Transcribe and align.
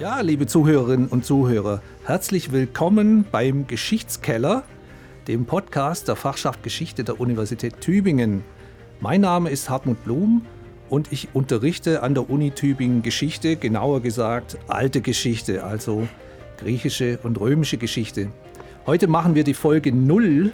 Ja, 0.00 0.22
liebe 0.22 0.46
Zuhörerinnen 0.46 1.08
und 1.08 1.26
Zuhörer, 1.26 1.82
herzlich 2.06 2.52
willkommen 2.52 3.26
beim 3.30 3.66
Geschichtskeller, 3.66 4.62
dem 5.28 5.44
Podcast 5.44 6.08
der 6.08 6.16
Fachschaft 6.16 6.62
Geschichte 6.62 7.04
der 7.04 7.20
Universität 7.20 7.82
Tübingen. 7.82 8.42
Mein 9.00 9.20
Name 9.20 9.50
ist 9.50 9.68
Hartmut 9.68 10.02
Blum 10.02 10.46
und 10.88 11.12
ich 11.12 11.28
unterrichte 11.34 12.02
an 12.02 12.14
der 12.14 12.30
Uni 12.30 12.52
Tübingen 12.52 13.02
Geschichte, 13.02 13.56
genauer 13.56 14.00
gesagt 14.00 14.56
alte 14.68 15.02
Geschichte, 15.02 15.64
also 15.64 16.08
griechische 16.56 17.18
und 17.22 17.38
römische 17.38 17.76
Geschichte. 17.76 18.28
Heute 18.86 19.06
machen 19.06 19.34
wir 19.34 19.44
die 19.44 19.52
Folge 19.52 19.92
0 19.92 20.50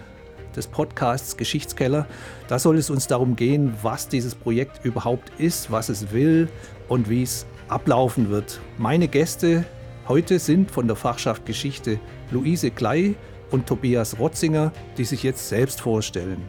des 0.56 0.66
Podcasts 0.66 1.36
Geschichtskeller. 1.36 2.08
Da 2.48 2.58
soll 2.58 2.78
es 2.78 2.90
uns 2.90 3.06
darum 3.06 3.36
gehen, 3.36 3.74
was 3.80 4.08
dieses 4.08 4.34
Projekt 4.34 4.84
überhaupt 4.84 5.30
ist, 5.38 5.70
was 5.70 5.88
es 5.88 6.10
will 6.10 6.48
und 6.88 7.08
wie 7.08 7.22
es 7.22 7.46
ablaufen 7.68 8.30
wird. 8.30 8.60
Meine 8.78 9.08
Gäste 9.08 9.64
heute 10.08 10.38
sind 10.38 10.70
von 10.70 10.86
der 10.86 10.96
Fachschaft 10.96 11.46
Geschichte 11.46 11.98
Luise 12.30 12.70
Klei 12.70 13.14
und 13.50 13.66
Tobias 13.66 14.18
Rotzinger, 14.18 14.72
die 14.98 15.04
sich 15.04 15.22
jetzt 15.22 15.48
selbst 15.48 15.80
vorstellen. 15.80 16.42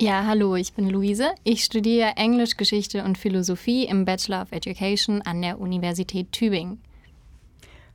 Ja, 0.00 0.24
hallo, 0.26 0.56
ich 0.56 0.72
bin 0.72 0.88
Luise. 0.88 1.32
Ich 1.44 1.62
studiere 1.62 2.12
Englisch, 2.16 2.56
Geschichte 2.56 3.04
und 3.04 3.18
Philosophie 3.18 3.84
im 3.84 4.06
Bachelor 4.06 4.42
of 4.42 4.52
Education 4.52 5.20
an 5.22 5.42
der 5.42 5.60
Universität 5.60 6.32
Tübingen. 6.32 6.80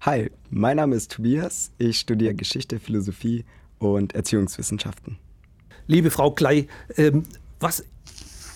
Hi, 0.01 0.29
mein 0.51 0.77
Name 0.77 0.95
ist 0.95 1.13
Tobias. 1.13 1.71
Ich 1.79 1.97
studiere 1.97 2.35
Geschichte, 2.35 2.79
Philosophie 2.79 3.43
und 3.79 4.13
Erziehungswissenschaften. 4.13 5.17
Liebe 5.87 6.11
Frau 6.11 6.29
Klei, 6.29 6.67
ähm, 6.95 7.23
was 7.59 7.83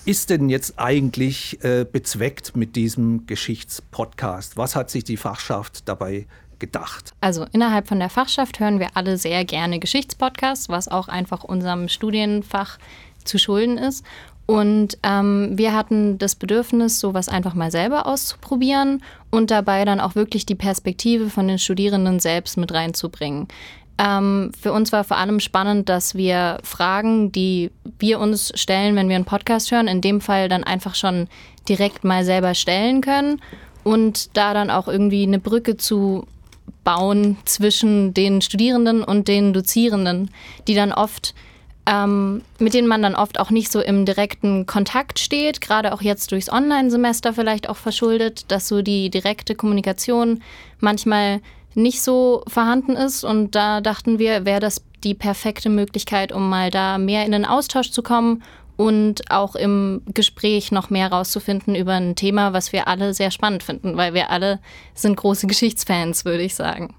ist 0.09 0.31
denn 0.31 0.49
jetzt 0.49 0.79
eigentlich 0.79 1.63
äh, 1.63 1.85
bezweckt 1.85 2.55
mit 2.55 2.75
diesem 2.75 3.27
Geschichtspodcast? 3.27 4.57
Was 4.57 4.75
hat 4.75 4.89
sich 4.89 5.03
die 5.03 5.17
Fachschaft 5.17 5.87
dabei 5.87 6.25
gedacht? 6.57 7.13
Also 7.21 7.45
innerhalb 7.51 7.87
von 7.87 7.99
der 7.99 8.09
Fachschaft 8.09 8.59
hören 8.59 8.79
wir 8.79 8.89
alle 8.95 9.17
sehr 9.17 9.45
gerne 9.45 9.77
Geschichtspodcasts, 9.77 10.67
was 10.67 10.87
auch 10.87 11.09
einfach 11.09 11.43
unserem 11.43 11.89
Studienfach 11.89 12.79
zu 13.23 13.37
schulden 13.37 13.77
ist. 13.77 14.03
Und 14.47 14.97
ähm, 15.03 15.51
wir 15.59 15.75
hatten 15.75 16.17
das 16.17 16.33
Bedürfnis, 16.33 16.99
sowas 16.99 17.29
einfach 17.29 17.53
mal 17.53 17.69
selber 17.69 18.07
auszuprobieren 18.07 19.03
und 19.29 19.51
dabei 19.51 19.85
dann 19.85 19.99
auch 19.99 20.15
wirklich 20.15 20.47
die 20.47 20.55
Perspektive 20.55 21.29
von 21.29 21.47
den 21.47 21.59
Studierenden 21.59 22.19
selbst 22.19 22.57
mit 22.57 22.71
reinzubringen. 22.71 23.47
Ähm, 23.99 24.51
für 24.59 24.71
uns 24.71 24.93
war 24.93 25.03
vor 25.03 25.17
allem 25.17 25.41
spannend, 25.41 25.89
dass 25.89 26.15
wir 26.15 26.59
Fragen, 26.63 27.33
die 27.33 27.69
wir 27.99 28.19
uns 28.19 28.53
stellen, 28.55 28.95
wenn 28.95 29.09
wir 29.09 29.17
einen 29.17 29.25
Podcast 29.25 29.71
hören, 29.71 29.89
in 29.89 29.99
dem 29.99 30.21
Fall 30.21 30.47
dann 30.47 30.63
einfach 30.63 30.95
schon 30.95 31.27
direkt 31.67 32.05
mal 32.05 32.23
selber 32.23 32.55
stellen 32.55 33.01
können 33.01 33.41
und 33.83 34.37
da 34.37 34.53
dann 34.53 34.71
auch 34.71 34.87
irgendwie 34.87 35.23
eine 35.23 35.39
Brücke 35.39 35.75
zu 35.75 36.25
bauen 36.85 37.37
zwischen 37.43 38.13
den 38.13 38.41
Studierenden 38.41 39.03
und 39.03 39.27
den 39.27 39.51
Dozierenden, 39.51 40.31
die 40.67 40.75
dann 40.75 40.93
oft 40.93 41.33
ähm, 41.85 42.43
mit 42.59 42.75
denen 42.75 42.87
man 42.87 43.01
dann 43.01 43.15
oft 43.15 43.39
auch 43.39 43.49
nicht 43.49 43.71
so 43.71 43.81
im 43.81 44.05
direkten 44.05 44.65
Kontakt 44.65 45.17
steht, 45.17 45.59
gerade 45.59 45.91
auch 45.91 46.01
jetzt 46.01 46.31
durchs 46.31 46.51
Online-Semester 46.51 47.33
vielleicht 47.33 47.67
auch 47.67 47.77
verschuldet, 47.77 48.51
dass 48.51 48.67
so 48.67 48.83
die 48.83 49.09
direkte 49.09 49.55
Kommunikation 49.55 50.43
manchmal 50.79 51.41
nicht 51.81 52.01
so 52.01 52.43
vorhanden 52.47 52.95
ist. 52.95 53.23
Und 53.23 53.55
da 53.55 53.81
dachten 53.81 54.19
wir, 54.19 54.45
wäre 54.45 54.59
das 54.59 54.83
die 55.03 55.15
perfekte 55.15 55.69
Möglichkeit, 55.69 56.31
um 56.31 56.49
mal 56.49 56.71
da 56.71 56.97
mehr 56.97 57.25
in 57.25 57.31
den 57.31 57.45
Austausch 57.45 57.91
zu 57.91 58.03
kommen 58.03 58.43
und 58.77 59.29
auch 59.31 59.55
im 59.55 60.01
Gespräch 60.13 60.71
noch 60.71 60.89
mehr 60.89 61.11
rauszufinden 61.11 61.75
über 61.75 61.93
ein 61.93 62.15
Thema, 62.15 62.53
was 62.53 62.71
wir 62.71 62.87
alle 62.87 63.13
sehr 63.13 63.31
spannend 63.31 63.63
finden, 63.63 63.97
weil 63.97 64.13
wir 64.13 64.29
alle 64.29 64.59
sind 64.93 65.17
große 65.17 65.47
Geschichtsfans, 65.47 66.23
würde 66.23 66.43
ich 66.43 66.55
sagen. 66.55 66.95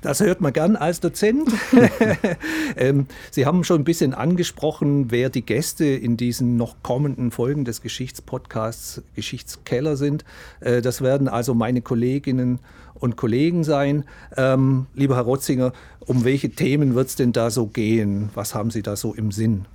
Das 0.00 0.20
hört 0.20 0.40
man 0.40 0.52
gern 0.52 0.76
als 0.76 1.00
Dozent. 1.00 1.48
ähm, 2.76 3.06
Sie 3.30 3.46
haben 3.46 3.64
schon 3.64 3.80
ein 3.82 3.84
bisschen 3.84 4.14
angesprochen, 4.14 5.10
wer 5.10 5.30
die 5.30 5.42
Gäste 5.42 5.84
in 5.84 6.16
diesen 6.16 6.56
noch 6.56 6.76
kommenden 6.82 7.30
Folgen 7.30 7.64
des 7.64 7.82
Geschichtspodcasts 7.82 9.02
Geschichtskeller 9.14 9.96
sind. 9.96 10.24
Äh, 10.60 10.82
das 10.82 11.02
werden 11.02 11.28
also 11.28 11.54
meine 11.54 11.82
Kolleginnen 11.82 12.58
und 12.94 13.16
Kollegen 13.16 13.64
sein. 13.64 14.04
Ähm, 14.36 14.86
lieber 14.94 15.16
Herr 15.16 15.24
Rotzinger, 15.24 15.72
um 16.00 16.24
welche 16.24 16.50
Themen 16.50 16.94
wird 16.94 17.08
es 17.08 17.16
denn 17.16 17.32
da 17.32 17.50
so 17.50 17.66
gehen? 17.66 18.30
Was 18.34 18.54
haben 18.54 18.70
Sie 18.70 18.82
da 18.82 18.96
so 18.96 19.14
im 19.14 19.32
Sinn? 19.32 19.66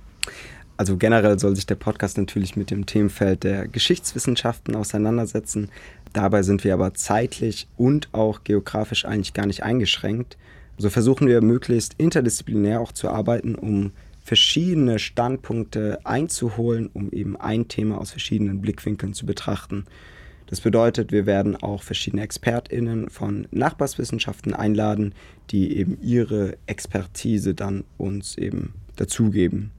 Also 0.78 0.96
generell 0.96 1.40
soll 1.40 1.56
sich 1.56 1.66
der 1.66 1.74
Podcast 1.74 2.18
natürlich 2.18 2.54
mit 2.54 2.70
dem 2.70 2.86
Themenfeld 2.86 3.42
der 3.42 3.66
Geschichtswissenschaften 3.66 4.76
auseinandersetzen. 4.76 5.70
Dabei 6.12 6.42
sind 6.42 6.64
wir 6.64 6.74
aber 6.74 6.94
zeitlich 6.94 7.68
und 7.76 8.08
auch 8.12 8.44
geografisch 8.44 9.04
eigentlich 9.04 9.34
gar 9.34 9.46
nicht 9.46 9.62
eingeschränkt. 9.62 10.36
So 10.76 10.90
versuchen 10.90 11.26
wir 11.26 11.42
möglichst 11.42 11.94
interdisziplinär 11.98 12.80
auch 12.80 12.92
zu 12.92 13.08
arbeiten, 13.08 13.54
um 13.54 13.92
verschiedene 14.22 14.98
Standpunkte 14.98 16.00
einzuholen, 16.04 16.90
um 16.92 17.10
eben 17.10 17.36
ein 17.36 17.68
Thema 17.68 17.98
aus 17.98 18.10
verschiedenen 18.10 18.60
Blickwinkeln 18.60 19.14
zu 19.14 19.26
betrachten. 19.26 19.86
Das 20.46 20.60
bedeutet, 20.60 21.12
wir 21.12 21.26
werden 21.26 21.56
auch 21.56 21.82
verschiedene 21.82 22.22
Expertinnen 22.22 23.10
von 23.10 23.46
Nachbarswissenschaften 23.50 24.54
einladen, 24.54 25.14
die 25.50 25.76
eben 25.76 25.98
ihre 26.02 26.56
Expertise 26.66 27.54
dann 27.54 27.84
uns 27.98 28.38
eben 28.38 28.72
dazugeben. 28.96 29.72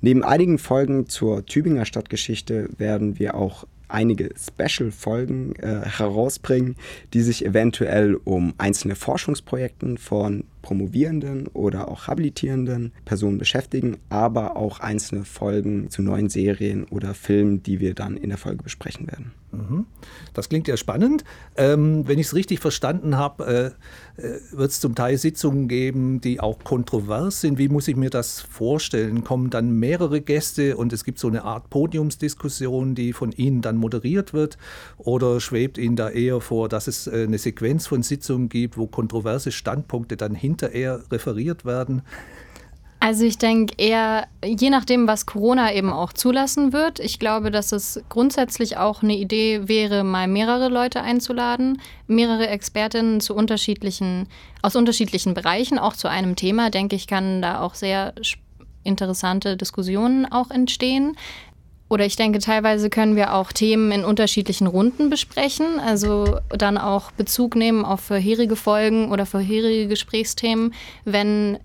Neben 0.00 0.22
einigen 0.22 0.58
Folgen 0.58 1.08
zur 1.08 1.44
Tübinger 1.44 1.84
Stadtgeschichte 1.84 2.68
werden 2.78 3.18
wir 3.18 3.34
auch 3.34 3.66
einige 3.88 4.30
Special-Folgen 4.36 5.54
äh, 5.56 5.82
herausbringen, 5.84 6.76
die 7.14 7.22
sich 7.22 7.44
eventuell 7.44 8.14
um 8.24 8.54
einzelne 8.58 8.94
Forschungsprojekte 8.94 9.96
von 9.96 10.44
Promovierenden 10.68 11.46
oder 11.46 11.88
auch 11.88 12.08
habilitierenden 12.08 12.92
Personen 13.06 13.38
beschäftigen, 13.38 13.96
aber 14.10 14.54
auch 14.58 14.80
einzelne 14.80 15.24
Folgen 15.24 15.88
zu 15.88 16.02
neuen 16.02 16.28
Serien 16.28 16.84
oder 16.84 17.14
Filmen, 17.14 17.62
die 17.62 17.80
wir 17.80 17.94
dann 17.94 18.18
in 18.18 18.28
der 18.28 18.36
Folge 18.36 18.64
besprechen 18.64 19.06
werden. 19.06 19.32
Mhm. 19.50 19.86
Das 20.34 20.50
klingt 20.50 20.68
ja 20.68 20.76
spannend. 20.76 21.24
Ähm, 21.56 22.06
wenn 22.06 22.18
ich 22.18 22.26
es 22.26 22.34
richtig 22.34 22.60
verstanden 22.60 23.16
habe, 23.16 23.74
äh, 24.18 24.22
äh, 24.22 24.40
wird 24.52 24.70
es 24.70 24.80
zum 24.80 24.94
Teil 24.94 25.16
Sitzungen 25.16 25.68
geben, 25.68 26.20
die 26.20 26.40
auch 26.40 26.58
kontrovers 26.64 27.40
sind. 27.40 27.56
Wie 27.56 27.68
muss 27.68 27.88
ich 27.88 27.96
mir 27.96 28.10
das 28.10 28.40
vorstellen? 28.40 29.24
Kommen 29.24 29.48
dann 29.48 29.72
mehrere 29.78 30.20
Gäste 30.20 30.76
und 30.76 30.92
es 30.92 31.04
gibt 31.04 31.18
so 31.18 31.28
eine 31.28 31.44
Art 31.44 31.70
Podiumsdiskussion, 31.70 32.94
die 32.94 33.12
von 33.12 33.32
Ihnen 33.32 33.62
dann 33.62 33.76
moderiert 33.76 34.34
wird? 34.34 34.58
Oder 34.98 35.40
schwebt 35.40 35.78
Ihnen 35.78 35.96
da 35.96 36.10
eher 36.10 36.40
vor, 36.40 36.68
dass 36.68 36.86
es 36.86 37.06
äh, 37.06 37.22
eine 37.22 37.38
Sequenz 37.38 37.86
von 37.86 38.02
Sitzungen 38.02 38.50
gibt, 38.50 38.76
wo 38.76 38.86
kontroverse 38.86 39.50
Standpunkte 39.50 40.18
dann 40.18 40.34
hinter 40.34 40.57
hinterher 40.58 41.00
referiert 41.10 41.64
werden? 41.64 42.02
Also 43.00 43.24
ich 43.24 43.38
denke 43.38 43.74
eher, 43.78 44.26
je 44.44 44.70
nachdem, 44.70 45.06
was 45.06 45.24
Corona 45.24 45.72
eben 45.72 45.92
auch 45.92 46.12
zulassen 46.12 46.72
wird. 46.72 46.98
Ich 46.98 47.20
glaube, 47.20 47.52
dass 47.52 47.70
es 47.70 48.02
grundsätzlich 48.08 48.76
auch 48.76 49.04
eine 49.04 49.16
Idee 49.16 49.68
wäre, 49.68 50.02
mal 50.02 50.26
mehrere 50.26 50.68
Leute 50.68 51.00
einzuladen, 51.00 51.80
mehrere 52.08 52.48
Expertinnen 52.48 53.20
zu 53.20 53.36
unterschiedlichen, 53.36 54.26
aus 54.62 54.74
unterschiedlichen 54.74 55.34
Bereichen, 55.34 55.78
auch 55.78 55.94
zu 55.94 56.08
einem 56.08 56.34
Thema, 56.34 56.70
denke 56.70 56.96
ich, 56.96 57.06
kann 57.06 57.40
da 57.40 57.60
auch 57.60 57.74
sehr 57.74 58.14
interessante 58.82 59.56
Diskussionen 59.56 60.26
auch 60.26 60.50
entstehen. 60.50 61.16
Oder 61.88 62.04
ich 62.04 62.16
denke, 62.16 62.38
teilweise 62.38 62.90
können 62.90 63.16
wir 63.16 63.34
auch 63.34 63.50
Themen 63.50 63.90
in 63.92 64.04
unterschiedlichen 64.04 64.66
Runden 64.66 65.08
besprechen, 65.08 65.80
also 65.80 66.38
dann 66.50 66.76
auch 66.76 67.10
Bezug 67.12 67.56
nehmen 67.56 67.84
auf 67.84 68.00
vorherige 68.00 68.56
Folgen 68.56 69.10
oder 69.10 69.24
vorherige 69.24 69.88
Gesprächsthemen, 69.88 70.74
wenn 71.04 71.58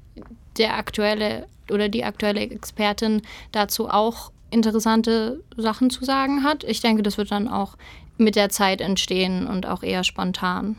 der 0.57 0.77
aktuelle 0.77 1.45
oder 1.71 1.89
die 1.89 2.03
aktuelle 2.03 2.41
Expertin 2.41 3.21
dazu 3.51 3.89
auch 3.89 4.31
interessante 4.49 5.41
Sachen 5.57 5.89
zu 5.89 6.05
sagen 6.05 6.43
hat. 6.43 6.63
Ich 6.63 6.81
denke, 6.81 7.03
das 7.03 7.17
wird 7.17 7.31
dann 7.31 7.47
auch 7.47 7.75
mit 8.17 8.35
der 8.35 8.49
Zeit 8.49 8.79
entstehen 8.79 9.47
und 9.47 9.65
auch 9.65 9.83
eher 9.83 10.03
spontan. 10.03 10.75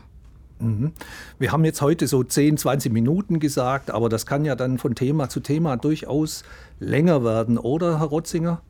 Mhm. 0.59 0.93
Wir 1.37 1.51
haben 1.51 1.65
jetzt 1.65 1.81
heute 1.81 2.07
so 2.07 2.23
10, 2.23 2.57
20 2.57 2.93
Minuten 2.93 3.39
gesagt, 3.39 3.91
aber 3.91 4.07
das 4.07 4.25
kann 4.25 4.45
ja 4.45 4.55
dann 4.55 4.77
von 4.77 4.95
Thema 4.95 5.27
zu 5.27 5.41
Thema 5.41 5.75
durchaus 5.75 6.43
länger 6.79 7.23
werden, 7.23 7.57
oder, 7.57 7.99
Herr 7.99 8.07
Rotzinger? 8.07 8.61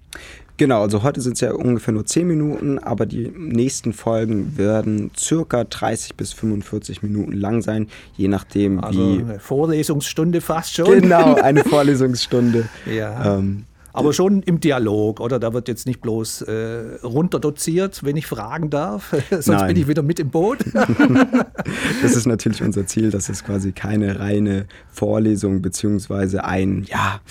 Genau, 0.57 0.81
also 0.83 1.03
heute 1.03 1.19
sind 1.19 1.33
es 1.33 1.41
ja 1.41 1.51
ungefähr 1.51 1.93
nur 1.93 2.05
10 2.05 2.27
Minuten, 2.27 2.79
aber 2.79 3.05
die 3.05 3.27
nächsten 3.27 3.91
Folgen 3.91 4.57
werden 4.57 5.11
circa 5.17 5.65
30 5.65 6.15
bis 6.15 6.31
45 6.31 7.03
Minuten 7.03 7.33
lang 7.33 7.61
sein, 7.61 7.87
je 8.15 8.29
nachdem 8.29 8.79
also 8.79 8.99
wie. 8.99 9.19
Eine 9.19 9.39
Vorlesungsstunde 9.39 10.39
fast 10.39 10.75
schon. 10.75 11.01
Genau, 11.01 11.35
eine 11.41 11.63
Vorlesungsstunde. 11.63 12.69
ja. 12.85 13.37
Ähm, 13.37 13.65
aber 13.95 14.11
schon 14.11 14.43
im 14.43 14.59
Dialog, 14.59 15.21
oder? 15.21 15.39
Da 15.39 15.53
wird 15.53 15.69
jetzt 15.69 15.87
nicht 15.87 16.01
bloß 16.01 16.41
äh, 16.41 16.97
runterdoziert, 17.01 18.03
wenn 18.03 18.17
ich 18.17 18.27
fragen 18.27 18.69
darf, 18.69 19.15
sonst 19.29 19.47
Nein. 19.47 19.67
bin 19.67 19.77
ich 19.77 19.87
wieder 19.87 20.03
mit 20.03 20.19
im 20.19 20.29
Boot. 20.31 20.65
das 20.73 22.15
ist 22.15 22.25
natürlich 22.25 22.61
unser 22.61 22.85
Ziel, 22.87 23.09
dass 23.09 23.29
es 23.29 23.45
quasi 23.45 23.71
keine 23.71 24.19
reine 24.19 24.65
Vorlesung 24.91 25.61
beziehungsweise 25.61 26.43
ein, 26.43 26.83
ja, 26.89 27.21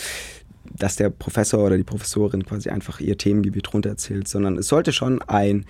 dass 0.75 0.97
der 0.97 1.11
Professor 1.11 1.65
oder 1.65 1.77
die 1.77 1.85
Professorin 1.85 2.45
quasi 2.45 2.69
einfach 2.69 3.01
ihr 3.01 3.17
Themengebiet 3.17 3.73
runtererzählt, 3.73 4.29
sondern 4.29 4.59
es 4.59 4.69
sollte 4.69 4.93
schon 4.93 5.23
ein 5.23 5.65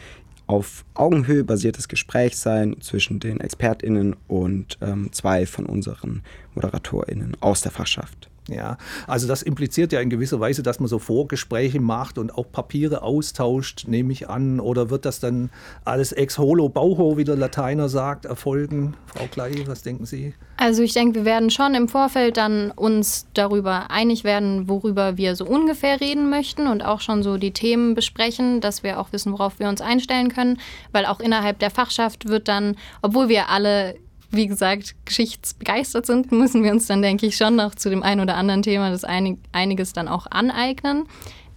auf 0.47 0.85
Augenhöhe 0.95 1.45
basiertes 1.45 1.89
Gespräch 1.89 2.37
sein 2.37 2.77
zwischen 2.81 3.19
den 3.21 3.41
ExpertInnen 3.41 4.17
und 4.29 4.79
ähm, 4.83 5.11
zwei 5.13 5.47
von 5.47 5.67
unseren 5.67 6.23
ModeratorInnen 6.55 7.37
aus 7.41 7.63
der 7.63 7.73
Fachschaft. 7.73 8.29
Ja, 8.49 8.77
also 9.07 9.27
das 9.27 9.43
impliziert 9.43 9.93
ja 9.93 10.01
in 10.01 10.11
gewisser 10.11 10.39
Weise, 10.39 10.63
dass 10.63 10.79
man 10.79 10.89
so 10.89 10.99
Vorgespräche 10.99 11.81
macht 11.81 12.19
und 12.19 12.37
auch 12.37 12.51
Papiere 12.51 13.03
austauscht, 13.03 13.85
nehme 13.89 14.13
ich 14.13 14.29
an. 14.29 14.61
Oder 14.61 14.91
wird 14.91 15.07
das 15.07 15.19
dann 15.19 15.51
alles 15.85 16.13
ex 16.13 16.37
holo 16.37 16.69
bauho, 16.69 17.17
wie 17.17 17.25
der 17.25 17.37
Lateiner 17.37 17.89
sagt, 17.89 18.27
erfolgen? 18.27 18.97
Frau 19.07 19.27
Klei, 19.29 19.53
was 19.67 19.83
denken 19.83 20.05
Sie? 20.05 20.35
Also 20.59 20.83
ich 20.83 20.93
denke, 20.93 21.21
wir 21.21 21.25
werden 21.25 21.51
schon 21.51 21.75
im 21.75 21.89
Vorfeld 21.89 22.37
dann 22.37 22.71
uns 22.71 23.27
darüber 23.33 23.91
einig 23.91 24.25
werden, 24.25 24.69
worüber 24.69 25.17
wir 25.17 25.37
so 25.37 25.47
ungefähr 25.47 26.01
reden 26.01 26.29
möchten 26.29 26.67
und 26.67 26.85
auch 26.85 27.01
schon 27.01 27.23
so 27.23 27.39
die 27.39 27.53
Themen 27.53 27.95
besprechen, 27.95 28.61
dass 28.61 28.83
wir 28.83 29.01
auch 29.01 29.13
wissen, 29.13 29.33
worauf 29.33 29.59
wir 29.59 29.69
uns 29.69 29.81
einstellen 29.81 30.29
können, 30.29 30.59
weil 30.93 31.07
auch 31.07 31.21
innerhalb 31.21 31.59
der 31.59 31.71
Fachschaft 31.71 32.29
wird 32.29 32.49
dann, 32.49 32.77
obwohl 33.03 33.29
wir 33.29 33.49
alle 33.49 33.97
wie 34.35 34.47
gesagt, 34.47 34.95
geschichtsbegeistert 35.05 36.07
sind, 36.07 36.33
müssen 36.33 36.63
wir 36.63 36.73
uns 36.73 36.87
dann, 36.87 37.03
denke 37.03 37.27
ich, 37.27 37.37
schon 37.37 37.57
noch 37.57 37.75
zu 37.75 37.91
dem 37.91 38.03
einen 38.03 38.21
oder 38.21 38.37
anderen 38.37 38.63
Thema 38.63 38.91
das 38.91 39.05
einig, 39.05 39.39
einiges 39.53 39.93
dann 39.93 40.09
auch 40.09 40.27
aneignen. 40.31 41.07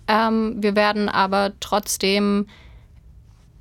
Ähm, 0.07 0.55
wir 0.57 0.75
werden 0.75 1.09
aber 1.09 1.53
trotzdem 1.59 2.47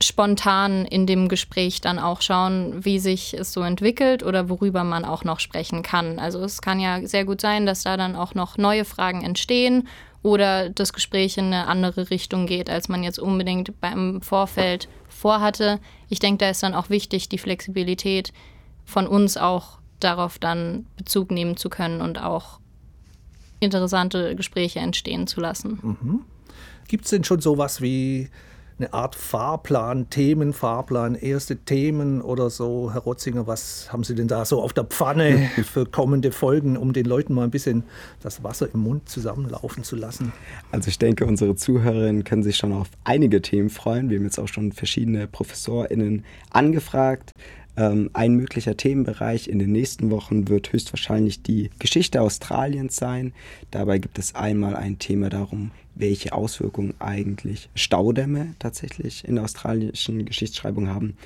spontan 0.02 0.84
in 0.84 1.06
dem 1.06 1.28
Gespräch 1.28 1.80
dann 1.80 1.98
auch 1.98 2.20
schauen, 2.20 2.84
wie 2.84 2.98
sich 2.98 3.32
es 3.34 3.52
so 3.52 3.62
entwickelt 3.62 4.22
oder 4.22 4.48
worüber 4.50 4.84
man 4.84 5.04
auch 5.04 5.24
noch 5.24 5.40
sprechen 5.40 5.82
kann. 5.82 6.18
Also 6.18 6.40
es 6.40 6.60
kann 6.60 6.80
ja 6.80 7.06
sehr 7.06 7.24
gut 7.24 7.40
sein, 7.40 7.64
dass 7.64 7.82
da 7.82 7.96
dann 7.96 8.14
auch 8.14 8.34
noch 8.34 8.58
neue 8.58 8.84
Fragen 8.84 9.22
entstehen 9.22 9.88
oder 10.22 10.68
das 10.68 10.92
Gespräch 10.92 11.38
in 11.38 11.46
eine 11.46 11.66
andere 11.66 12.10
Richtung 12.10 12.46
geht, 12.46 12.68
als 12.68 12.88
man 12.88 13.02
jetzt 13.02 13.18
unbedingt 13.18 13.80
beim 13.80 14.20
Vorfeld 14.20 14.88
vorhatte. 15.08 15.80
Ich 16.08 16.18
denke, 16.18 16.38
da 16.38 16.50
ist 16.50 16.62
dann 16.62 16.74
auch 16.74 16.90
wichtig 16.90 17.28
die 17.28 17.38
Flexibilität, 17.38 18.32
von 18.86 19.06
uns 19.06 19.36
auch 19.36 19.78
darauf 20.00 20.38
dann 20.38 20.86
Bezug 20.96 21.30
nehmen 21.30 21.56
zu 21.56 21.68
können 21.68 22.00
und 22.00 22.22
auch 22.22 22.60
interessante 23.60 24.34
Gespräche 24.36 24.78
entstehen 24.78 25.26
zu 25.26 25.40
lassen. 25.40 25.78
Mhm. 25.82 26.20
Gibt 26.88 27.04
es 27.04 27.10
denn 27.10 27.24
schon 27.24 27.40
sowas 27.40 27.80
wie 27.80 28.30
eine 28.78 28.92
Art 28.92 29.14
Fahrplan, 29.14 30.10
Themenfahrplan, 30.10 31.14
erste 31.14 31.56
Themen 31.56 32.20
oder 32.20 32.50
so? 32.50 32.92
Herr 32.92 33.00
Rotzinger, 33.00 33.46
was 33.46 33.90
haben 33.90 34.04
Sie 34.04 34.14
denn 34.14 34.28
da 34.28 34.44
so 34.44 34.60
auf 34.60 34.74
der 34.74 34.84
Pfanne 34.84 35.50
für 35.64 35.86
kommende 35.86 36.30
Folgen, 36.30 36.76
um 36.76 36.92
den 36.92 37.06
Leuten 37.06 37.32
mal 37.32 37.44
ein 37.44 37.50
bisschen 37.50 37.84
das 38.22 38.44
Wasser 38.44 38.68
im 38.72 38.80
Mund 38.80 39.08
zusammenlaufen 39.08 39.82
zu 39.82 39.96
lassen? 39.96 40.32
Also 40.72 40.88
ich 40.88 40.98
denke, 40.98 41.24
unsere 41.24 41.56
Zuhörerinnen 41.56 42.24
können 42.24 42.42
sich 42.42 42.58
schon 42.58 42.72
auf 42.72 42.88
einige 43.04 43.40
Themen 43.40 43.70
freuen. 43.70 44.10
Wir 44.10 44.18
haben 44.18 44.24
jetzt 44.24 44.38
auch 44.38 44.48
schon 44.48 44.72
verschiedene 44.72 45.26
ProfessorInnen 45.26 46.24
angefragt. 46.50 47.32
Ähm, 47.76 48.11
ein 48.12 48.34
möglicher 48.34 48.76
Themenbereich 48.76 49.49
in 49.49 49.58
den 49.58 49.73
nächsten 49.73 50.11
Wochen 50.11 50.49
wird 50.49 50.73
höchstwahrscheinlich 50.73 51.43
die 51.43 51.70
Geschichte 51.78 52.23
Australiens 52.23 52.96
sein. 52.96 53.32
Dabei 53.70 53.99
gibt 53.99 54.19
es 54.19 54.34
einmal 54.34 54.76
ein 54.76 54.99
Thema 54.99 55.28
darum, 55.28 55.73
welche 55.94 56.32
Auswirkungen 56.32 56.94
eigentlich 56.99 57.69
Staudämme 57.75 58.55
tatsächlich 58.58 59.26
in 59.26 59.37
der 59.37 59.44
australischen 59.44 60.25
Geschichtsschreibung 60.25 60.88
haben 60.88 61.17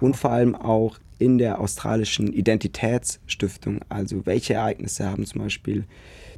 und 0.00 0.16
vor 0.16 0.30
allem 0.30 0.54
auch 0.54 0.98
in 1.18 1.38
der 1.38 1.60
australischen 1.60 2.32
Identitätsstiftung, 2.32 3.80
also 3.88 4.26
welche 4.26 4.54
Ereignisse 4.54 5.06
haben 5.06 5.24
zum 5.24 5.42
Beispiel 5.42 5.84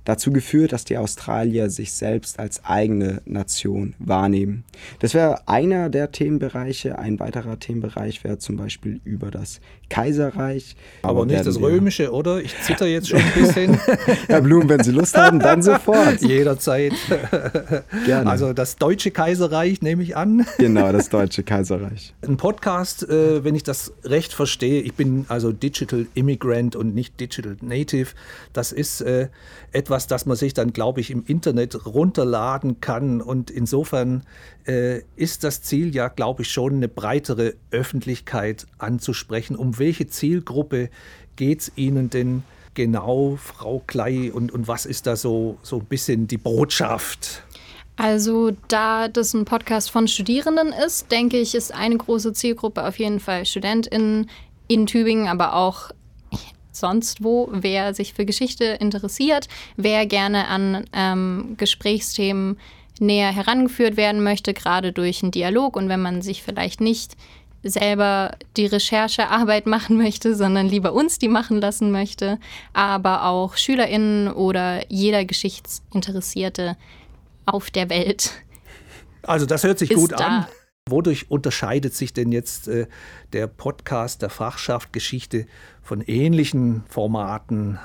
dazu 0.04 0.32
geführt, 0.32 0.72
dass 0.72 0.84
die 0.84 0.96
Australier 0.96 1.70
sich 1.70 1.92
selbst 1.92 2.38
als 2.38 2.64
eigene 2.64 3.22
Nation 3.24 3.94
wahrnehmen. 3.98 4.64
Das 5.00 5.14
wäre 5.14 5.46
einer 5.48 5.90
der 5.90 6.12
Themenbereiche. 6.12 6.98
Ein 6.98 7.20
weiterer 7.20 7.58
Themenbereich 7.58 8.24
wäre 8.24 8.38
zum 8.38 8.56
Beispiel 8.56 9.00
über 9.04 9.30
das 9.30 9.60
Kaiserreich. 9.88 10.76
Aber, 11.02 11.20
Aber 11.20 11.26
nicht 11.26 11.46
das 11.46 11.60
Römische, 11.60 12.12
oder? 12.12 12.40
Ich 12.40 12.54
zitter 12.60 12.86
jetzt 12.86 13.08
schon 13.08 13.20
ein 13.20 13.32
bisschen. 13.34 13.74
Herr 14.26 14.42
Blum, 14.42 14.68
wenn 14.68 14.82
Sie 14.82 14.90
Lust 14.90 15.16
haben, 15.16 15.38
dann 15.38 15.62
sofort. 15.62 16.20
Jederzeit. 16.20 16.92
Gerne. 18.04 18.30
Also 18.30 18.52
das 18.52 18.76
Deutsche 18.76 19.10
Kaiserreich 19.10 19.82
nehme 19.82 20.02
ich 20.02 20.16
an. 20.16 20.46
Genau, 20.58 20.92
das 20.92 21.08
Deutsche 21.08 21.42
Kaiserreich. 21.42 22.14
Ein 22.22 22.36
Podcast, 22.36 23.08
äh, 23.08 23.44
wenn 23.44 23.54
ich 23.54 23.62
das 23.62 23.92
recht 24.04 24.32
verstehe, 24.32 24.82
ich 24.82 24.94
bin 24.94 25.24
also 25.28 25.52
Digital 25.52 26.06
Immigrant 26.14 26.76
und 26.76 26.94
nicht 26.94 27.18
Digital 27.18 27.56
Native. 27.60 28.08
Das 28.52 28.72
ist 28.72 29.00
äh, 29.00 29.28
etwas, 29.72 29.87
das 30.06 30.26
man 30.26 30.36
sich 30.36 30.54
dann, 30.54 30.72
glaube 30.72 31.00
ich, 31.00 31.10
im 31.10 31.24
Internet 31.26 31.86
runterladen 31.86 32.80
kann. 32.80 33.20
Und 33.20 33.50
insofern 33.50 34.22
äh, 34.66 35.02
ist 35.16 35.44
das 35.44 35.62
Ziel 35.62 35.94
ja, 35.94 36.08
glaube 36.08 36.42
ich, 36.42 36.50
schon 36.50 36.74
eine 36.74 36.88
breitere 36.88 37.54
Öffentlichkeit 37.70 38.66
anzusprechen. 38.78 39.56
Um 39.56 39.78
welche 39.78 40.06
Zielgruppe 40.06 40.90
geht 41.36 41.60
es 41.60 41.72
Ihnen 41.76 42.10
denn 42.10 42.42
genau, 42.74 43.36
Frau 43.42 43.82
Klei, 43.86 44.32
und, 44.32 44.52
und 44.52 44.68
was 44.68 44.86
ist 44.86 45.06
da 45.06 45.16
so, 45.16 45.58
so 45.62 45.78
ein 45.78 45.84
bisschen 45.86 46.28
die 46.28 46.38
Botschaft? 46.38 47.42
Also, 47.96 48.52
da 48.68 49.08
das 49.08 49.34
ein 49.34 49.44
Podcast 49.44 49.90
von 49.90 50.06
Studierenden 50.06 50.72
ist, 50.86 51.10
denke 51.10 51.38
ich, 51.38 51.56
ist 51.56 51.74
eine 51.74 51.96
große 51.96 52.32
Zielgruppe 52.32 52.86
auf 52.86 53.00
jeden 53.00 53.18
Fall 53.18 53.44
StudentInnen 53.44 54.30
in 54.68 54.86
Tübingen, 54.86 55.26
aber 55.26 55.54
auch 55.54 55.90
sonst 56.72 57.22
wo, 57.22 57.48
wer 57.52 57.94
sich 57.94 58.14
für 58.14 58.24
Geschichte 58.24 58.64
interessiert, 58.64 59.48
wer 59.76 60.06
gerne 60.06 60.48
an 60.48 60.84
ähm, 60.92 61.54
Gesprächsthemen 61.56 62.58
näher 63.00 63.32
herangeführt 63.32 63.96
werden 63.96 64.22
möchte, 64.22 64.54
gerade 64.54 64.92
durch 64.92 65.22
einen 65.22 65.32
Dialog. 65.32 65.76
Und 65.76 65.88
wenn 65.88 66.02
man 66.02 66.22
sich 66.22 66.42
vielleicht 66.42 66.80
nicht 66.80 67.16
selber 67.62 68.36
die 68.56 68.66
Recherchearbeit 68.66 69.66
machen 69.66 69.96
möchte, 69.96 70.34
sondern 70.34 70.68
lieber 70.68 70.92
uns 70.92 71.18
die 71.18 71.28
machen 71.28 71.60
lassen 71.60 71.90
möchte, 71.90 72.38
aber 72.72 73.24
auch 73.24 73.56
Schülerinnen 73.56 74.32
oder 74.32 74.90
jeder 74.90 75.24
Geschichtsinteressierte 75.24 76.76
auf 77.46 77.70
der 77.70 77.90
Welt. 77.90 78.32
Also 79.22 79.46
das 79.46 79.64
hört 79.64 79.78
sich 79.78 79.90
gut 79.90 80.12
da. 80.12 80.16
an. 80.16 80.46
Wodurch 80.90 81.30
unterscheidet 81.30 81.94
sich 81.94 82.12
denn 82.12 82.32
jetzt 82.32 82.68
äh, 82.68 82.86
der 83.32 83.46
Podcast 83.46 84.22
der 84.22 84.30
Fachschaft 84.30 84.92
Geschichte 84.92 85.46
von 85.82 86.00
ähnlichen 86.00 86.84
Formaten? 86.88 87.78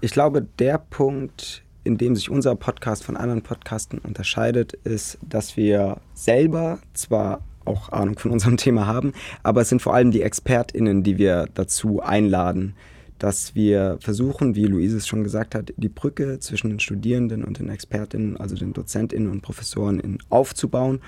Ich 0.00 0.12
glaube, 0.12 0.46
der 0.58 0.78
Punkt, 0.78 1.62
in 1.84 1.98
dem 1.98 2.14
sich 2.14 2.30
unser 2.30 2.54
Podcast 2.56 3.04
von 3.04 3.16
anderen 3.16 3.42
Podcasten 3.42 3.98
unterscheidet, 3.98 4.72
ist, 4.84 5.18
dass 5.22 5.56
wir 5.56 5.98
selber 6.14 6.78
zwar 6.94 7.40
auch 7.64 7.90
Ahnung 7.90 8.18
von 8.18 8.30
unserem 8.30 8.56
Thema 8.56 8.86
haben, 8.86 9.12
aber 9.42 9.60
es 9.60 9.68
sind 9.68 9.82
vor 9.82 9.94
allem 9.94 10.10
die 10.10 10.22
ExpertInnen, 10.22 11.02
die 11.02 11.18
wir 11.18 11.46
dazu 11.54 12.00
einladen, 12.00 12.74
dass 13.18 13.54
wir 13.54 13.98
versuchen, 14.00 14.54
wie 14.54 14.64
Luise 14.64 14.96
es 14.96 15.06
schon 15.06 15.22
gesagt 15.22 15.54
hat, 15.54 15.74
die 15.76 15.90
Brücke 15.90 16.38
zwischen 16.40 16.70
den 16.70 16.80
Studierenden 16.80 17.44
und 17.44 17.58
den 17.58 17.68
ExpertInnen, 17.68 18.38
also 18.38 18.56
den 18.56 18.72
DozentInnen 18.72 19.30
und 19.30 19.42
ProfessorInnen 19.42 20.18
aufzubauen 20.30 21.00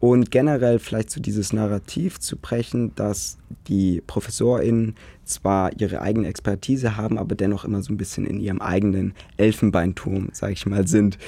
und 0.00 0.30
generell 0.30 0.78
vielleicht 0.78 1.10
so 1.10 1.20
dieses 1.20 1.52
Narrativ 1.52 2.18
zu 2.18 2.36
brechen, 2.36 2.94
dass 2.94 3.36
die 3.68 4.02
ProfessorInnen 4.06 4.96
zwar 5.24 5.78
ihre 5.78 6.00
eigene 6.00 6.26
Expertise 6.26 6.96
haben, 6.96 7.18
aber 7.18 7.34
dennoch 7.34 7.66
immer 7.66 7.82
so 7.82 7.92
ein 7.92 7.98
bisschen 7.98 8.24
in 8.24 8.40
ihrem 8.40 8.62
eigenen 8.62 9.12
Elfenbeinturm, 9.36 10.30
sage 10.32 10.54
ich 10.54 10.64
mal, 10.64 10.88
sind. 10.88 11.18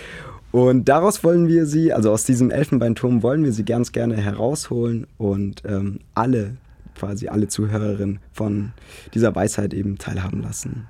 Und 0.52 0.88
daraus 0.88 1.22
wollen 1.22 1.48
wir 1.48 1.66
sie, 1.66 1.92
also 1.92 2.10
aus 2.10 2.24
diesem 2.24 2.50
Elfenbeinturm 2.50 3.22
wollen 3.22 3.44
wir 3.44 3.52
sie 3.52 3.64
ganz 3.64 3.92
gerne 3.92 4.16
herausholen 4.16 5.06
und 5.18 5.62
ähm, 5.66 6.00
alle, 6.14 6.56
quasi 6.94 7.28
alle 7.28 7.48
Zuhörerinnen 7.48 8.20
von 8.32 8.72
dieser 9.14 9.34
Weisheit 9.34 9.74
eben 9.74 9.98
teilhaben 9.98 10.42
lassen 10.42 10.86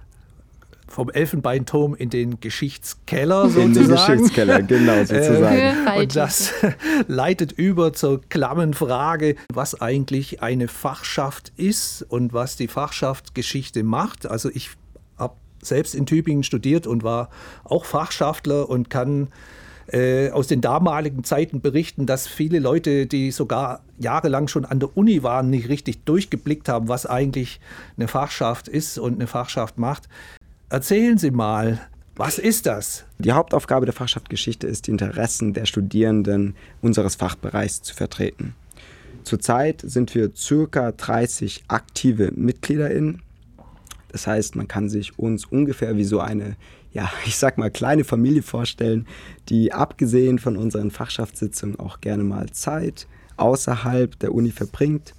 vom 0.92 1.08
Elfenbeinturm 1.08 1.94
in 1.94 2.10
den 2.10 2.40
Geschichtskeller 2.40 3.48
sozusagen. 3.48 3.66
In 3.66 3.74
den 3.74 3.88
Geschichtskeller, 3.88 4.62
genau 4.62 4.92
äh, 4.92 5.06
sozusagen. 5.06 5.98
und 5.98 6.16
das 6.16 6.52
leitet 7.08 7.52
über 7.52 7.92
zur 7.92 8.20
klammen 8.28 8.74
Frage, 8.74 9.36
was 9.52 9.80
eigentlich 9.80 10.42
eine 10.42 10.68
Fachschaft 10.68 11.52
ist 11.56 12.02
und 12.02 12.32
was 12.32 12.56
die 12.56 12.68
Fachschaft 12.68 13.34
Geschichte 13.34 13.82
macht. 13.82 14.26
Also 14.26 14.50
ich 14.52 14.70
habe 15.16 15.34
selbst 15.62 15.94
in 15.94 16.04
Tübingen 16.04 16.42
studiert 16.42 16.86
und 16.86 17.02
war 17.02 17.30
auch 17.64 17.86
Fachschaftler 17.86 18.68
und 18.68 18.90
kann 18.90 19.28
äh, 19.88 20.30
aus 20.30 20.46
den 20.46 20.60
damaligen 20.60 21.24
Zeiten 21.24 21.60
berichten, 21.60 22.06
dass 22.06 22.26
viele 22.26 22.58
Leute, 22.58 23.06
die 23.06 23.30
sogar 23.30 23.80
jahrelang 23.98 24.46
schon 24.48 24.64
an 24.64 24.78
der 24.78 24.96
Uni 24.96 25.22
waren, 25.22 25.48
nicht 25.48 25.68
richtig 25.68 26.04
durchgeblickt 26.04 26.68
haben, 26.68 26.88
was 26.88 27.06
eigentlich 27.06 27.60
eine 27.96 28.08
Fachschaft 28.08 28.68
ist 28.68 28.98
und 28.98 29.14
eine 29.14 29.26
Fachschaft 29.26 29.78
macht. 29.78 30.08
Erzählen 30.72 31.18
Sie 31.18 31.30
mal, 31.30 31.82
was 32.16 32.38
ist 32.38 32.64
das? 32.64 33.04
Die 33.18 33.32
Hauptaufgabe 33.32 33.84
der 33.84 33.92
Fachschaft 33.92 34.30
Geschichte 34.30 34.66
ist, 34.66 34.86
die 34.86 34.92
Interessen 34.92 35.52
der 35.52 35.66
Studierenden 35.66 36.56
unseres 36.80 37.14
Fachbereichs 37.14 37.82
zu 37.82 37.94
vertreten. 37.94 38.54
Zurzeit 39.22 39.82
sind 39.84 40.14
wir 40.14 40.30
circa 40.34 40.92
30 40.92 41.64
aktive 41.68 42.32
MitgliederInnen. 42.34 43.20
Das 44.12 44.26
heißt, 44.26 44.56
man 44.56 44.66
kann 44.66 44.88
sich 44.88 45.18
uns 45.18 45.44
ungefähr 45.44 45.98
wie 45.98 46.04
so 46.04 46.20
eine, 46.20 46.56
ja, 46.94 47.12
ich 47.26 47.36
sag 47.36 47.58
mal, 47.58 47.70
kleine 47.70 48.04
Familie 48.04 48.42
vorstellen, 48.42 49.06
die 49.50 49.74
abgesehen 49.74 50.38
von 50.38 50.56
unseren 50.56 50.90
Fachschaftssitzungen 50.90 51.78
auch 51.78 52.00
gerne 52.00 52.24
mal 52.24 52.48
Zeit, 52.48 53.06
außerhalb 53.36 54.18
der 54.20 54.32
Uni 54.32 54.52
verbringt. 54.52 55.12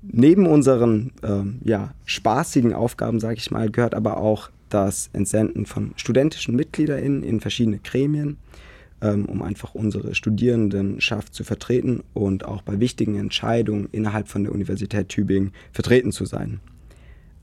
Neben 0.00 0.46
unseren 0.46 1.12
ähm, 1.22 1.60
ja, 1.64 1.92
spaßigen 2.06 2.72
Aufgaben, 2.72 3.20
sage 3.20 3.36
ich 3.36 3.50
mal, 3.50 3.70
gehört 3.70 3.94
aber 3.94 4.16
auch 4.16 4.48
das 4.70 5.10
Entsenden 5.12 5.66
von 5.66 5.92
studentischen 5.96 6.56
MitgliederInnen 6.56 7.22
in 7.22 7.40
verschiedene 7.40 7.78
Gremien, 7.78 8.38
ähm, 9.02 9.26
um 9.26 9.42
einfach 9.42 9.74
unsere 9.74 10.14
Studierendenschaft 10.14 11.34
zu 11.34 11.44
vertreten 11.44 12.02
und 12.14 12.44
auch 12.44 12.62
bei 12.62 12.80
wichtigen 12.80 13.16
Entscheidungen 13.16 13.88
innerhalb 13.92 14.28
von 14.28 14.44
der 14.44 14.52
Universität 14.52 15.08
Tübingen 15.08 15.52
vertreten 15.72 16.12
zu 16.12 16.24
sein. 16.24 16.60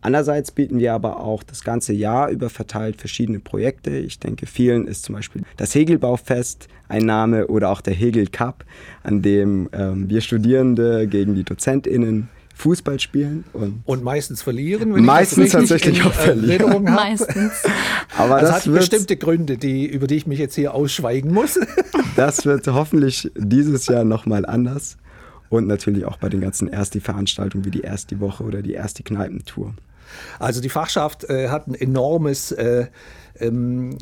Andererseits 0.01 0.51
bieten 0.51 0.79
wir 0.79 0.93
aber 0.93 1.19
auch 1.19 1.43
das 1.43 1.63
ganze 1.63 1.91
Jahr 1.91 2.29
über 2.29 2.49
verteilt 2.49 2.97
verschiedene 2.97 3.39
Projekte. 3.39 3.97
Ich 3.97 4.19
denke, 4.19 4.45
vielen 4.45 4.87
ist 4.87 5.03
zum 5.03 5.15
Beispiel 5.15 5.41
das 5.57 5.73
Hegelbaufest 5.73 6.67
ein 6.87 7.05
Name 7.05 7.47
oder 7.47 7.69
auch 7.71 7.81
der 7.81 7.93
Hegel 7.93 8.27
Cup, 8.27 8.63
an 9.03 9.21
dem 9.21 9.69
ähm, 9.73 10.09
wir 10.09 10.21
Studierende 10.21 11.07
gegen 11.07 11.35
die 11.35 11.43
DozentInnen 11.43 12.29
Fußball 12.57 12.99
spielen. 12.99 13.45
Und, 13.53 13.83
und 13.85 14.03
meistens 14.03 14.41
verlieren. 14.41 14.93
Wenn 14.93 15.05
meistens 15.05 15.51
tatsächlich 15.51 16.03
auch 16.03 16.13
verlieren. 16.13 16.83
Meistens. 16.83 17.53
Aber 18.17 18.41
das, 18.41 18.49
das 18.49 18.65
hat 18.65 18.73
bestimmte 18.73 19.15
Gründe, 19.15 19.57
die, 19.57 19.85
über 19.85 20.07
die 20.07 20.15
ich 20.15 20.27
mich 20.27 20.39
jetzt 20.39 20.55
hier 20.55 20.73
ausschweigen 20.73 21.31
muss. 21.33 21.59
das 22.15 22.45
wird 22.45 22.67
hoffentlich 22.67 23.31
dieses 23.35 23.85
Jahr 23.87 24.03
nochmal 24.03 24.45
anders. 24.45 24.97
Und 25.49 25.67
natürlich 25.67 26.05
auch 26.05 26.17
bei 26.17 26.29
den 26.29 26.41
ganzen 26.41 26.67
Ersti-Veranstaltungen 26.67 27.63
wie 27.63 27.71
die 27.71 27.83
Ersti-Woche 27.83 28.43
oder 28.43 28.61
die 28.61 28.73
Ersti-Kneipentour. 28.73 29.73
Also 30.39 30.59
die 30.59 30.69
Fachschaft 30.69 31.29
äh, 31.29 31.49
hat 31.49 31.67
ein 31.67 31.75
enormes 31.75 32.51
äh, 32.51 32.87
ähm, 33.39 33.97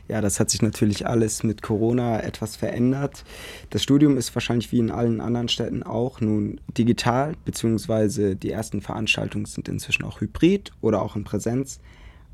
Ja, 0.08 0.20
das 0.20 0.40
hat 0.40 0.50
sich 0.50 0.62
natürlich 0.62 1.06
alles 1.06 1.42
mit 1.42 1.62
Corona 1.62 2.22
etwas 2.22 2.56
verändert. 2.56 3.24
Das 3.70 3.82
Studium 3.82 4.16
ist 4.16 4.34
wahrscheinlich 4.34 4.72
wie 4.72 4.78
in 4.78 4.90
allen 4.90 5.20
anderen 5.20 5.48
Städten 5.48 5.82
auch 5.82 6.20
nun 6.20 6.60
digital, 6.76 7.34
beziehungsweise 7.44 8.36
die 8.36 8.50
ersten 8.50 8.80
Veranstaltungen 8.80 9.46
sind 9.46 9.68
inzwischen 9.68 10.04
auch 10.04 10.20
hybrid 10.20 10.72
oder 10.80 11.02
auch 11.02 11.16
in 11.16 11.24
Präsenz. 11.24 11.80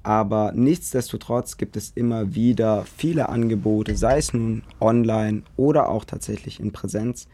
Aber 0.03 0.53
nichtsdestotrotz 0.55 1.57
gibt 1.57 1.77
es 1.77 1.93
immer 1.95 2.35
wieder 2.35 2.85
viele 2.97 3.29
Angebote, 3.29 3.97
sei 3.97 4.19
es 4.19 4.33
nun 4.33 4.63
online 4.81 5.43
oder 5.57 5.89
auch 5.89 6.05
tatsächlich 6.05 6.59
in 6.59 6.73
Präsenz, 6.73 7.29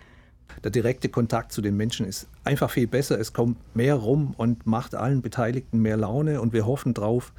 der 0.63 0.71
direkte 0.71 1.09
Kontakt 1.09 1.53
zu 1.53 1.63
den 1.63 1.77
Menschen 1.77 2.07
ist 2.07 2.27
einfach 2.45 2.71
viel 2.71 2.87
besser. 2.87 3.19
Es 3.19 3.33
kommt 3.33 3.57
mehr 3.77 3.95
rum 3.95 4.35
und 4.37 4.67
macht 4.67 4.95
allen 4.95 5.23
Beteiligten 5.23 5.81
mehr 5.81 5.97
Laune 5.97 6.41
und 6.41 6.53
wir 6.53 6.67
hoffen 6.67 6.95
drauf, 6.95 7.33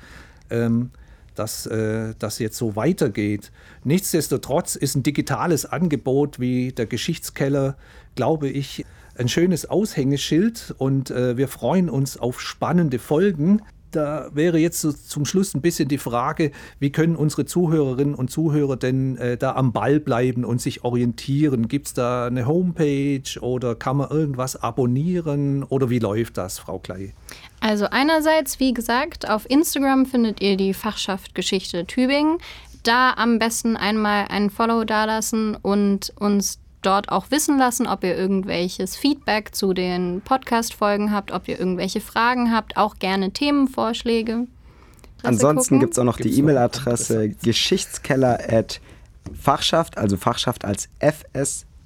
ähm, 0.49 0.91
dass 1.39 1.65
äh, 1.65 2.13
das 2.19 2.37
jetzt 2.39 2.57
so 2.57 2.75
weitergeht. 2.75 3.51
Nichtsdestotrotz 3.83 4.75
ist 4.75 4.95
ein 4.95 5.03
digitales 5.03 5.65
Angebot 5.65 6.39
wie 6.39 6.73
der 6.73 6.85
Geschichtskeller, 6.85 7.77
glaube 8.15 8.49
ich, 8.49 8.85
ein 9.17 9.29
schönes 9.29 9.69
Aushängeschild 9.69 10.75
und 10.77 11.11
äh, 11.11 11.37
wir 11.37 11.47
freuen 11.47 11.89
uns 11.89 12.17
auf 12.17 12.41
spannende 12.41 12.99
Folgen 12.99 13.61
da 13.91 14.29
wäre 14.33 14.57
jetzt 14.59 14.81
so 14.81 14.91
zum 14.91 15.25
Schluss 15.25 15.53
ein 15.55 15.61
bisschen 15.61 15.87
die 15.87 15.97
Frage, 15.97 16.51
wie 16.79 16.91
können 16.91 17.15
unsere 17.15 17.45
Zuhörerinnen 17.45 18.15
und 18.15 18.29
Zuhörer 18.29 18.77
denn 18.77 19.17
äh, 19.17 19.37
da 19.37 19.55
am 19.55 19.71
Ball 19.71 19.99
bleiben 19.99 20.45
und 20.45 20.61
sich 20.61 20.83
orientieren? 20.83 21.67
Gibt 21.67 21.87
es 21.87 21.93
da 21.93 22.27
eine 22.27 22.45
Homepage 22.45 23.39
oder 23.41 23.75
kann 23.75 23.97
man 23.97 24.09
irgendwas 24.09 24.55
abonnieren 24.55 25.63
oder 25.63 25.89
wie 25.89 25.99
läuft 25.99 26.37
das, 26.37 26.59
Frau 26.59 26.79
Klei? 26.79 27.13
Also 27.61 27.87
einerseits, 27.89 28.59
wie 28.59 28.73
gesagt, 28.73 29.29
auf 29.29 29.49
Instagram 29.49 30.05
findet 30.05 30.41
ihr 30.41 30.57
die 30.57 30.73
Fachschaft 30.73 31.35
Geschichte 31.35 31.85
Tübingen. 31.85 32.37
Da 32.83 33.13
am 33.13 33.39
besten 33.39 33.75
einmal 33.75 34.27
einen 34.29 34.49
Follow 34.49 34.85
dalassen 34.85 35.55
und 35.55 36.13
uns 36.17 36.59
dort 36.81 37.09
auch 37.09 37.29
wissen 37.31 37.57
lassen, 37.57 37.87
ob 37.87 38.03
ihr 38.03 38.15
irgendwelches 38.15 38.95
Feedback 38.95 39.53
zu 39.53 39.73
den 39.73 40.21
Podcast-Folgen 40.21 41.11
habt, 41.11 41.31
ob 41.31 41.47
ihr 41.49 41.59
irgendwelche 41.59 41.99
Fragen 41.99 42.53
habt, 42.53 42.77
auch 42.77 42.95
gerne 42.99 43.31
Themenvorschläge. 43.31 44.47
Ansonsten 45.23 45.81
gibt 45.81 45.93
es 45.93 45.99
auch 45.99 46.05
noch 46.05 46.17
gibt's 46.17 46.33
die 46.33 46.39
E-Mail-Adresse 46.39 47.29
geschichtskeller 47.43 48.39
at 48.49 48.79
Fachschaft, 49.37 49.97
also 49.97 50.15
Fachschaft 50.15 50.63
als 50.63 50.87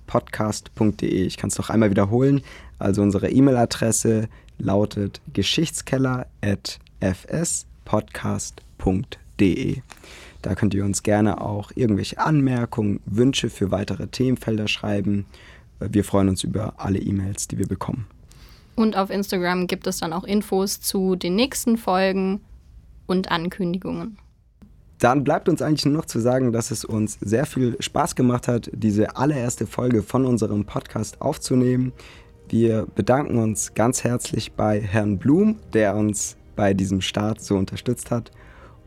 fspodcast.de. 0.08 1.26
Ich 1.26 1.38
kann 1.38 1.50
es 1.50 1.58
noch 1.58 1.70
einmal 1.70 1.90
wiederholen. 1.90 2.42
Also 2.80 3.02
unsere 3.02 3.30
E-Mail-Adresse 3.30 4.28
lautet 4.58 5.22
geschichtskeller 5.34 6.28
at 6.42 6.80
fspodcast.de. 7.02 9.82
Da 10.42 10.56
könnt 10.56 10.74
ihr 10.74 10.84
uns 10.84 11.04
gerne 11.04 11.42
auch 11.42 11.72
irgendwelche 11.76 12.20
Anmerkungen, 12.20 13.00
Wünsche 13.06 13.50
für 13.50 13.72
weitere 13.72 14.08
Themenfelder 14.08 14.68
schreiben. 14.68 15.26
Wir 15.80 16.04
freuen 16.04 16.30
uns 16.30 16.44
über 16.44 16.74
alle 16.78 17.00
E-Mails, 17.00 17.48
die 17.48 17.58
wir 17.58 17.68
bekommen. 17.68 18.08
Und 18.76 18.98
auf 18.98 19.10
Instagram 19.10 19.68
gibt 19.68 19.88
es 19.88 20.00
dann 20.00 20.14
auch 20.14 20.24
Infos 20.24 20.82
zu 20.82 21.16
den 21.16 21.36
nächsten 21.36 21.78
Folgen 21.78 22.42
und 23.06 23.32
Ankündigungen. 23.32 24.18
Dann 25.04 25.26
bleibt 25.26 25.50
uns 25.50 25.62
eigentlich 25.62 25.84
nur 25.84 25.96
noch 25.96 26.06
zu 26.06 26.22
sagen, 26.22 26.54
dass 26.54 26.72
es 26.72 26.86
uns 26.86 27.18
sehr 27.20 27.46
viel 27.46 27.76
Spaß 27.78 28.16
gemacht 28.16 28.48
hat, 28.48 28.70
diese 28.72 29.18
allererste 29.18 29.68
Folge 29.68 30.02
von 30.02 30.26
unserem 30.26 30.64
Podcast 30.64 31.22
aufzunehmen. 31.22 31.92
Wir 32.48 32.88
bedanken 32.96 33.38
uns 33.38 33.74
ganz 33.74 34.06
herzlich 34.06 34.54
bei 34.54 34.80
Herrn 34.80 35.18
Blum, 35.18 35.60
der 35.74 35.98
uns 35.98 36.38
bei 36.56 36.74
diesem 36.74 37.02
Start 37.02 37.42
so 37.42 37.58
unterstützt 37.58 38.12
hat. 38.12 38.32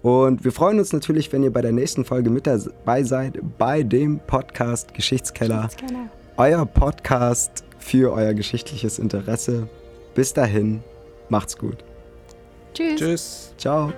Und 0.00 0.42
wir 0.42 0.52
freuen 0.52 0.78
uns 0.78 0.90
natürlich, 0.94 1.30
wenn 1.34 1.42
ihr 1.42 1.52
bei 1.52 1.60
der 1.60 1.72
nächsten 1.72 2.06
Folge 2.06 2.30
mit 2.30 2.46
dabei 2.46 3.02
seid, 3.02 3.38
bei 3.58 3.82
dem 3.82 4.18
Podcast 4.26 4.94
Geschichtskeller. 4.94 5.64
Geschichtskeller. 5.64 6.08
Euer 6.38 6.64
Podcast 6.64 7.62
für 7.78 8.14
euer 8.14 8.32
geschichtliches 8.32 8.98
Interesse. 8.98 9.68
Bis 10.14 10.32
dahin, 10.32 10.82
macht's 11.28 11.58
gut. 11.58 11.76
Tschüss. 12.72 12.96
Tschüss. 12.98 13.54
Ciao. 13.58 13.92